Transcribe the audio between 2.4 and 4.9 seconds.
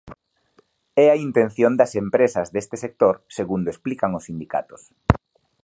deste sector segundo explican os sindicatos.